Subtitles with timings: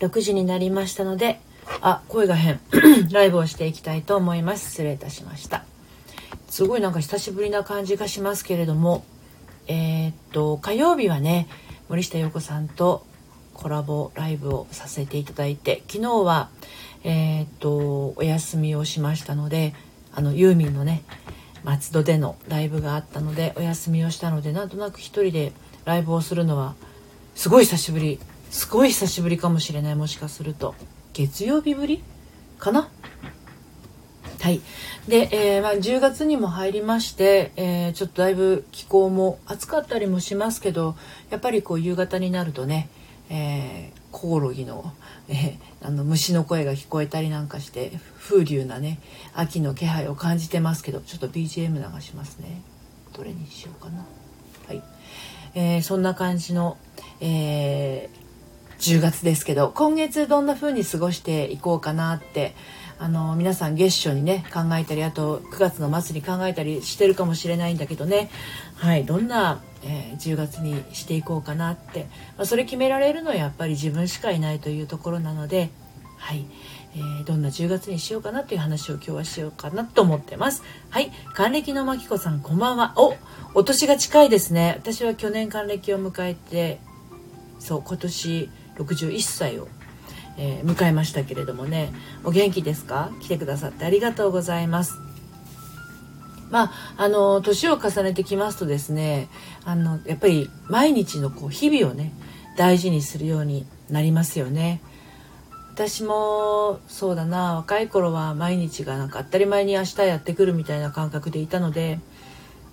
[0.00, 1.40] 6時になりましたので
[1.80, 2.60] あ声が変。
[3.10, 4.70] ライブをしていきたいと思います。
[4.70, 5.64] 失礼いたしました。
[6.48, 9.04] すごいなんか久しぶりな感じがしますけれども
[9.66, 11.48] えー、っと火曜日はね
[11.88, 13.04] 森下陽子さんと
[13.54, 16.50] コラボライブをさせていただいて昨日は
[17.02, 19.74] えー、っとお休みをしましたので
[20.14, 21.02] あのユーミンのね
[21.64, 25.52] 松戸でのライブがあったのでお休みをしたのでなんとなく一人で
[25.84, 26.74] ライブをするのは
[27.34, 28.20] すごい久しぶり
[28.50, 30.74] すごい久しぶりかもしれないもしかすると。
[31.12, 32.02] 月曜日ぶり？
[32.58, 32.88] かな？
[34.40, 34.60] はい。
[35.08, 40.96] で、えー、まあ、10月にも入りまして、えー、ちょっとだいぶ気候も暑かったりもしますけど
[41.30, 42.88] やっぱりこう夕方になるとね、
[43.28, 44.92] えー、コオロギの,、
[45.28, 48.98] えあの虫の声が聞こえたりなんかして風流なね
[49.34, 52.62] 秋の気配を感じてますけどちょっと BGM 流しますね。
[53.12, 54.06] どれにしようかな。
[54.66, 54.82] はい、
[55.54, 56.78] えそんな感じの、
[57.20, 58.08] え
[58.84, 62.54] 10月ですけど今月どんな風に過ごしていこうかなって
[62.98, 68.28] あの皆さん月初にね考えたりあと9月の末に考えたりしてるかもしれないんだけどね。
[68.74, 75.70] はいどんな、えー、10月にしていこうかなって、まあ、それ決められるのはやっぱり自分しかいないというところなので
[76.18, 76.44] はい、
[76.94, 80.62] えー、どんな10月にしようかなという話を今日はしようかなと思ってます。
[80.90, 82.92] はい還暦のまきこさんこんばんは。
[82.96, 83.16] お
[83.54, 84.74] お年が近いですね。
[84.76, 86.80] 私は去年還暦を迎えて
[87.58, 89.68] そう今年61歳を
[90.36, 91.92] えー、迎えましたけれどもね。
[92.24, 93.12] お元気ですか？
[93.20, 94.98] 来てくださってありがとうございます。
[96.50, 99.28] まああの年を重ねてきますとですね
[99.64, 102.12] あのやっぱり毎日のこう日々をね
[102.56, 104.80] 大事にするようになりますよね。
[105.72, 112.00] 私もそうだな若い頃は毎日がなんか当たり前に明日やってくるみたいな感覚でいたので、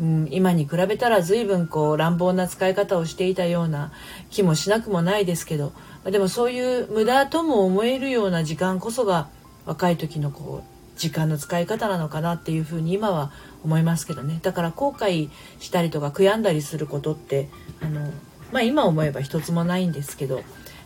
[0.00, 3.92] うん、今に比べたら随分こう乱暴な使い方をしていたような
[4.30, 5.72] 気もしなくもないですけど
[6.04, 9.28] でもそういう無駄とも思えるような時間こそが
[9.64, 13.32] 若い時のこう時間の使い方なのかなっていうふうに今は
[13.64, 14.38] 思いますけどね。
[14.42, 17.48] だから後悔したりとか悔やんだりすることって
[17.82, 18.12] あの、
[18.52, 20.42] まあ、今思えば一つもないんですけど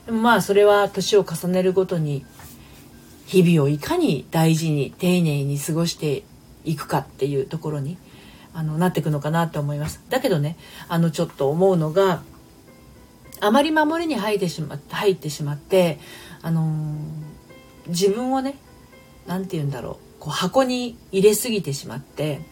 [0.06, 2.25] でもまあそれは年を重ねるごとに
[3.27, 6.25] 日々をいかに大事に丁寧に過ごして
[6.65, 7.97] いくかっていうところに
[8.53, 10.03] あのなっていくのかなと思います。
[10.09, 10.56] だけどね
[10.88, 12.22] あのちょっと思うのが
[13.41, 15.99] あまり守りに入ってしまって入ってしまって、
[16.43, 18.56] あのー、自分をね
[19.27, 22.43] 何て言うんだろうこう箱に入れすぎてしまって、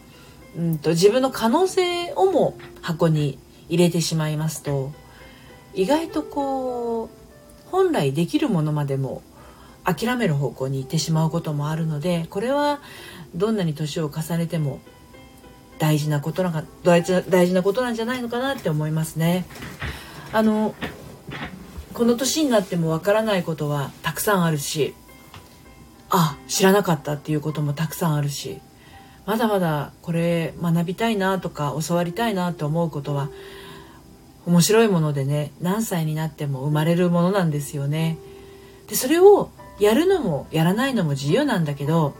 [0.57, 3.37] うんと、自分の可能性をも箱に
[3.69, 4.91] 入れてしまいますと
[5.75, 7.09] 意外とこう
[7.69, 9.21] 本来できるものまでも
[9.83, 12.81] 諦める方向に行ってしまうこともあるのでこれは
[13.35, 14.79] どんなに年を重ねても
[15.79, 19.45] 大事なことなんか大事なことなんじゃないのかなって思いますね。
[20.31, 20.75] あの
[21.93, 24.93] この年になってもわからないことはたくさんあるし
[26.09, 28.61] あ知らなかったっていうこともたくさんあるし
[29.25, 33.29] まだまだこれ学びたいなとか教わりたいなと思うことは
[34.45, 38.17] 面白いものでね何歳になっても生まれるものなんですよね。
[38.87, 42.15] でそれをやるのもやらないのも自由なんだけど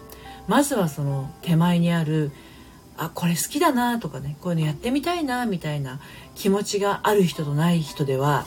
[0.47, 2.31] まずはその手前にある
[2.99, 6.01] あこれ好きだなとかねこういうのやってみたいなみたいな
[6.35, 8.45] 気持ちがある人とない人では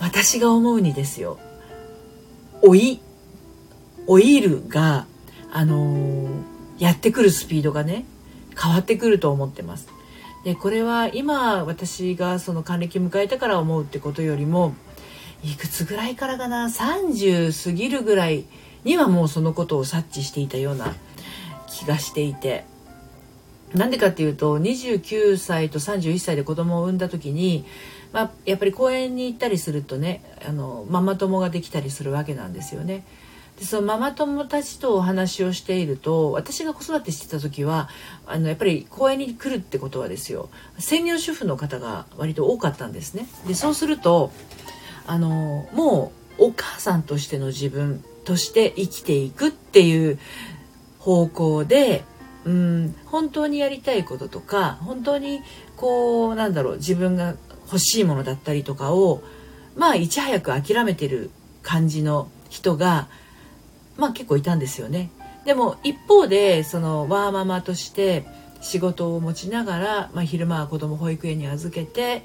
[0.00, 1.38] 私が思うにですよ
[2.62, 3.00] 老い
[4.06, 5.06] 老いるが
[5.50, 6.42] あのー、
[6.78, 8.04] やってくるスピードがね
[8.60, 9.88] 変わってくると思ってます。
[10.44, 14.74] でこれは今私がその還暦迎えたから思うってことよりも
[15.42, 18.44] いくつぐらいからかな30過ぎるぐらい
[18.84, 20.94] にはもうそのことを察知していたような
[21.66, 22.64] 気がしていて
[23.74, 27.64] なんでかっていうと29歳と31歳で子供を産んだ時に、
[28.12, 33.04] まあ、やっぱり公園に行ったりするとねあのママ友ができたりするわけなんですよね。
[33.58, 37.88] でそのママ友たちとお話をしていると私が子育てしてた時は
[38.26, 43.26] あのやっぱり公園に来るってことはですよ専業主婦の方が割と多かったんですね。
[43.46, 44.30] でそうすると
[45.06, 50.18] あのもうお母さんとしての自分として生きていくっていう
[50.98, 52.04] 方向で
[52.46, 55.42] うん本当にやりたいこととか本当に
[55.76, 57.34] こうなんだろう自分が
[57.66, 59.22] 欲しいものだったりとかを
[59.74, 61.30] まあいち早く諦めてる
[61.62, 63.08] 感じの人が
[63.96, 65.10] まあ結構いたんですよね。
[65.44, 68.24] でも一方でそのワーママとして
[68.60, 72.24] 仕事を持ちながら、まあ、昼間は子供保育園に預けて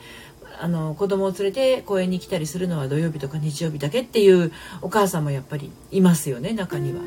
[0.60, 4.52] あの子供を連れて公園に来たりするのは土曜日とか日曜日だけっていう
[4.82, 7.02] お母さんもやっぱりいますよね中には。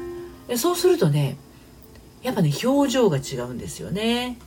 [0.56, 1.36] そうするとね
[2.24, 4.38] やっぱね表情が違うんですよね。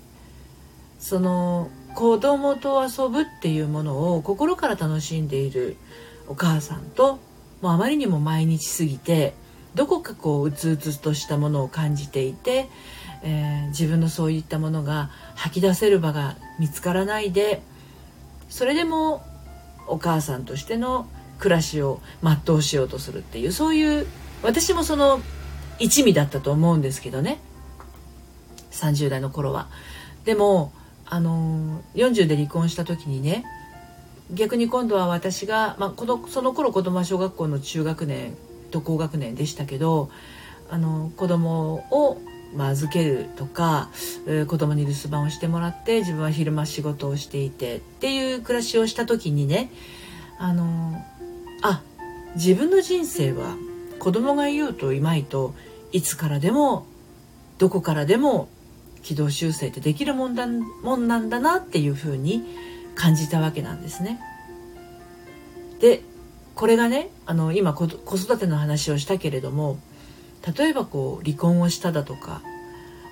[0.99, 5.77] その子供と遊ぶっていうものを心から楽しんでいる
[6.27, 7.19] お母さんと
[7.61, 9.33] もうあまりにも毎日過ぎて
[9.75, 12.67] どこかこううつうつとしたものを感じていて、
[13.23, 17.61] えー、自分のそういったものが吐き出せる場が見つからないで
[18.49, 19.23] それでも
[19.87, 21.07] お母さんとしての
[21.39, 24.07] 暮らしを全うしようとするっていうそういう
[24.41, 25.21] 私もその
[25.79, 27.39] 一味だったと思うんですけどね
[28.77, 29.67] 30代の頃は。
[30.25, 30.71] でも
[31.05, 33.45] あの40で離婚した時にね
[34.31, 38.35] 逆に今度は私が、まあ、このその頃子供は小学校の中学年
[38.71, 40.09] と高学年でしたけど
[40.69, 42.21] あの子供を
[42.55, 43.89] まあ、預けるとか、
[44.25, 49.69] えー、子供に留守番をしてもらって自分は昼間仕事をしていてっていう暮らしをした時にね
[50.39, 51.03] あの
[51.61, 51.81] あ
[52.35, 53.55] 自分の人生は
[53.99, 55.53] 子供がいようといまいと
[55.91, 56.85] いつからでも
[57.57, 58.47] どこからでも
[59.03, 62.43] 軌道修正ってできるもんだもんなんだなっていうふうに
[62.95, 64.19] 感じたわけなんですね。
[65.79, 66.01] で
[66.55, 69.79] これがねあの今子育ての話をしたけれども
[70.57, 72.41] 例えばこう離婚をしただとか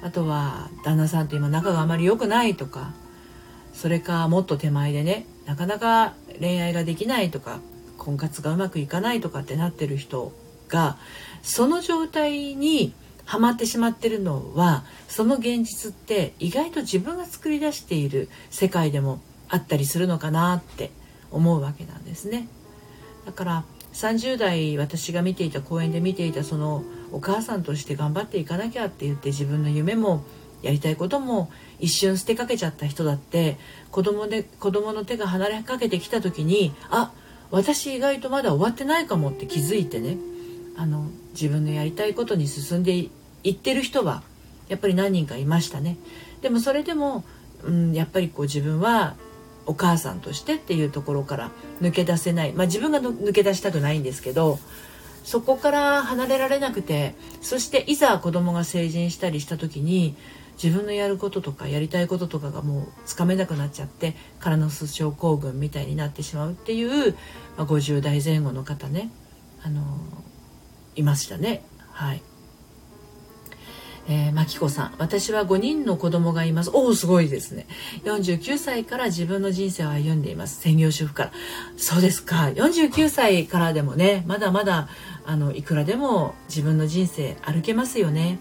[0.02, 2.94] あとは旦那さんと今仲があまり良くないとか
[3.74, 7.60] それかもっと手前でねなかなか恋愛ができないとか
[7.98, 10.32] 婚活がうまくいかないとかってなってる人
[10.68, 10.98] が
[11.44, 12.94] その状態に
[13.26, 19.20] ハマってしまってるのはその現実って意外と自分が作り出している世界でも
[19.50, 20.92] あったりするのかなって
[21.32, 22.48] 思うわけなんですね。
[23.26, 30.24] だから30代私が見ていた公園で見ていたそのお母さんとして頑張っていかなきゃって言って自分の夢も
[30.62, 31.50] やりたいことも
[31.80, 33.58] 一瞬捨てかけちゃった人だって
[33.92, 37.12] 子供で子供の手が離れかけてきた時にあ
[37.52, 40.18] 私意外とまだ終わってないかもって気づいてね。
[40.78, 43.10] あの自分のやりたいことに進んでい
[43.50, 44.24] ってる人は
[44.68, 45.98] やっぱり何人かいましたね。
[46.42, 47.24] でもそれでも、
[47.64, 49.16] うん、やっぱりこう自分は
[49.66, 51.52] お母さんとしてっていうところから
[51.82, 52.54] 抜け出せない。
[52.54, 54.60] まあ自分が抜け出したくないんですけど
[55.24, 60.16] そこから離れられなくてそしていざ子供が成人したりした時に
[60.64, 67.14] 自分のやることとかやりたいこととかがもうつかめなくなっちゃってカノス症候群みたいになってしまうっていう、
[67.58, 69.12] まあ、50代前後の方ね、
[69.64, 69.82] あの
[70.96, 71.64] いましたね。
[71.92, 72.22] はい。
[74.08, 74.96] えー、マキコさん。
[75.00, 76.70] 私は5人の子供がいます。
[76.72, 77.66] おおすごいですね。
[78.04, 80.62] 49歳から自分の人生を歩んでいます。
[80.62, 81.32] 専業主婦から。
[81.78, 82.52] そうですか。
[82.54, 84.90] 49歳からでもねまだまだ
[85.26, 88.38] あのいくらでも自分の人生歩けますよね。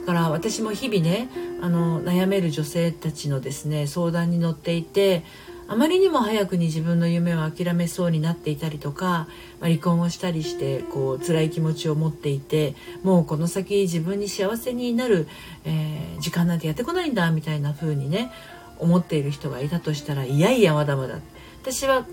[0.00, 1.28] だから私も日々ね
[1.60, 5.22] あの悩める女性たちのですね相談に乗っていて
[5.70, 9.28] あまりにも早くに自分の夢を諦めそうになっていたりとか、
[9.60, 15.28] まあ、離婚をしたりしてこう辛い気持ちを持っていてもうこの先自分に幸せになる、
[15.66, 18.32] えー、時間なんてやってこないんだみたいな風にね
[18.78, 21.18] 思っている人がいたとしたらいやいやまだまだ。
[21.60, 22.06] 私は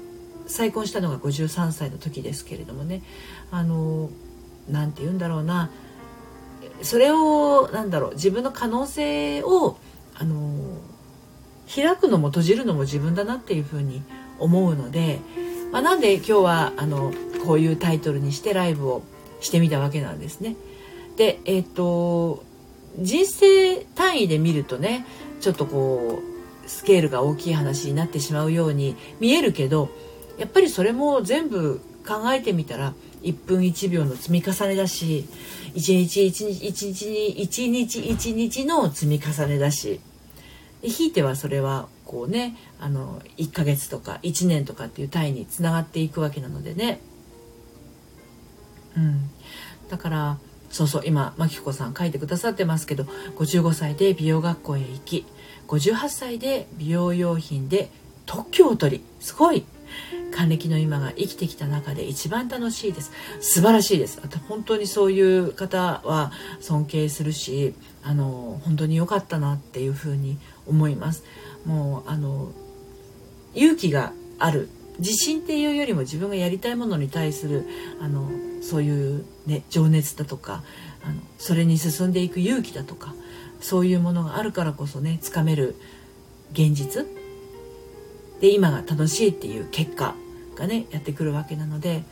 [0.47, 3.03] 再婚したのが53歳の時ですけれどもね。
[3.51, 4.09] あの
[4.67, 5.69] 何て言うんだろうな。
[6.81, 9.77] それをなんだろう自分の可能性を
[10.15, 10.64] あの
[11.73, 14.03] 開くのも閉じるのも自分だなっていうふうに
[14.39, 15.19] 思うので、
[15.71, 17.13] まあ、なんで今日はあの
[17.45, 19.03] こういうタイトルにしてライブを
[19.39, 20.55] してみたわけなんですね。
[21.17, 22.43] でえっ、ー、と
[22.99, 25.05] 人生単位で見るとね
[25.41, 26.21] ちょっとこ
[26.65, 29.89] うスケールが大きい話になってしまうように見えるけど
[30.37, 35.27] やっぱりそれも全部考えてみたら1分1秒の積み重ねだし
[35.73, 39.99] 1日1日1日に1日1日の積み重ねだし
[40.89, 46.99] ひいてはそれはこうねあの1ヶ月とか1年とかっていう単位につながっていくわけなのでね。
[48.97, 49.29] うん。
[49.89, 50.37] だから
[50.69, 53.03] そうそう今真紀子さん書いてくださってますけど
[53.37, 55.25] 55歳で美容学校へ行き
[55.67, 57.89] 58歳で美容用品で
[58.25, 59.65] 特許を取りすごい
[60.31, 63.11] 還暦の今が生きてきた中で一番楽しいです。
[63.39, 64.21] 素晴らしいです。
[64.47, 71.23] 本当にそういう方は尊敬するしあの本当に良かったなっていうふうに思います。
[71.65, 72.51] もうあの
[73.53, 74.69] 勇気がある。
[74.99, 77.65] 自信っていうよりも自分がやりたいものに対する
[77.99, 78.29] あの
[78.61, 80.63] そういう、ね、情熱だとか
[81.03, 83.13] あのそれに進んでいく勇気だとか
[83.59, 85.75] そういうものがあるからこそねつかめる
[86.53, 87.05] 現実
[88.39, 90.15] で今が楽しいっていう結果
[90.55, 92.03] がねやってくるわけなので、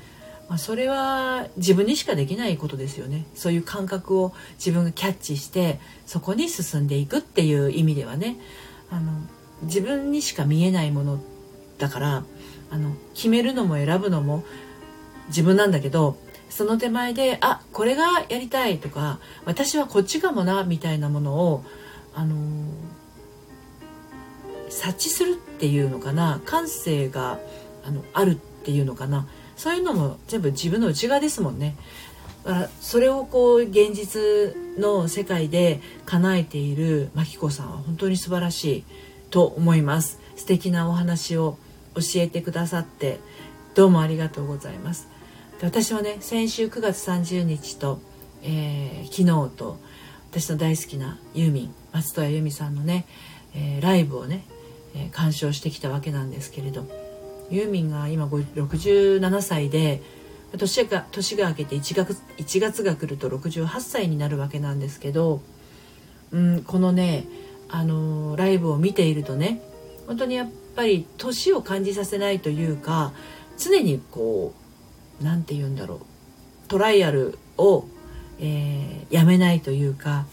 [0.50, 3.26] まあ、それは自分にしかできないことですよね。
[3.36, 8.38] そういう感覚を自分がキャッチしてそこに進んでいくっていう意味ではね
[8.90, 9.12] あの
[9.64, 11.20] 自分にしか見えないもの
[11.78, 12.24] だから
[12.70, 14.44] あの決めるのも選ぶのも
[15.28, 16.18] 自分なんだけど
[16.50, 21.64] その手前であこれがやりたいとか私はこっちかもなみたいなものを
[22.14, 22.36] あの
[24.74, 26.42] 察知するっていうのかな？
[26.46, 27.40] 感性が
[27.86, 29.28] あのあるっていうのかな？
[29.56, 31.76] そういうのも全部自分の内側ですもんね。
[32.82, 34.22] それをこう現実
[34.78, 38.84] の世界で叶えている真紀子さんは本当に素晴らしい
[39.30, 40.20] と思います。
[40.36, 41.58] 素敵なお話を
[41.96, 43.20] 教えてくださって
[43.76, 45.08] どうもありがとうございます。
[45.62, 48.02] で私はね先週9月30日と、
[48.42, 49.18] えー、昨
[49.50, 49.78] 日と
[50.32, 53.06] 私の大好きなユーミン松任谷由実さんのね、
[53.54, 54.46] えー、ライブをね、
[55.12, 56.86] 鑑賞してきたわけなんですけれど。
[57.50, 60.02] ユーミンが今67歳で
[60.58, 65.42] 年が年が明けて1月 ,1 月が来ると68歳になるわけなんですけど、
[66.32, 67.26] うん、このね、
[67.70, 69.62] あのー、ライブを見ているとね
[70.08, 73.14] 本当にやっぱり年を感じさせないというか
[73.58, 74.54] 常にこ
[75.22, 76.00] う何て言うんだろう
[76.68, 77.86] トライアルを、
[78.40, 80.26] えー、やめないというか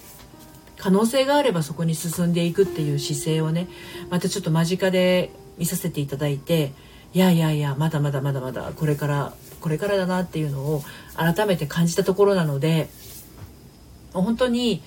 [0.80, 3.68] 可能性があればそこに進んでいくっていう姿勢をね
[4.08, 6.72] またちょっと間近で見させていただいて
[7.12, 10.82] いやいやいやまだまだまだまだこれからこれからだなっていうのを
[11.16, 12.88] 改めて感じたところなので
[14.14, 14.82] 本当に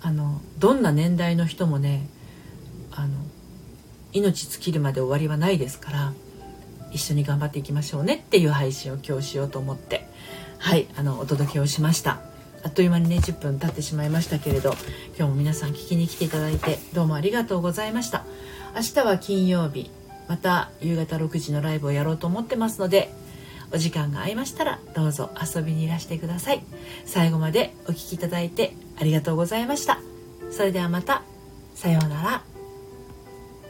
[0.00, 2.08] あのどんな年代の人もね
[2.90, 3.14] あの
[4.14, 6.12] 命尽きるまで終わりはないですから
[6.90, 10.08] 一緒に頑張っていきましょうねっていう配信を今日しようと思って
[10.56, 12.33] はいあのお届けをしました。
[12.64, 14.74] あっという間にね10分経ってしまいましたけれど
[15.16, 18.24] 今日も皆さん聞きに来ていただいてどうもありがとうございました。
[18.74, 19.90] 明日は金曜日
[20.28, 23.12] また夕方6時のライブをやろうと思ってますので
[23.72, 26.64] お時間が合いましたらどうぞ遊びにいらしてください。
[27.04, 29.98] 最後までお聴きいただいてありがとうございました。
[30.50, 31.22] それではまた
[31.74, 32.53] さようなら。